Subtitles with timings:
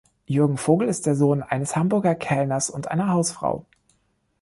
[0.25, 3.67] Jürgen Vogel ist der Sohn eines Hamburger Kellners und einer Hausfrau.